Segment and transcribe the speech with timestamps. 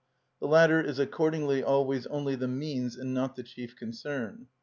[0.39, 4.47] The latter is accordingly always only the means and not the chief concern.